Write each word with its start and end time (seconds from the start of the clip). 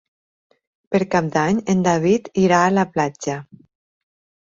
Per 0.95 1.01
Cap 1.17 1.27
d'Any 1.37 1.61
en 1.75 1.85
David 1.89 2.33
irà 2.47 2.65
a 2.71 2.75
la 2.81 2.89
platja. 2.97 3.41